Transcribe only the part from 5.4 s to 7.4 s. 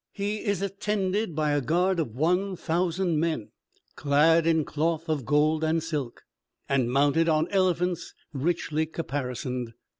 and silk, and mounted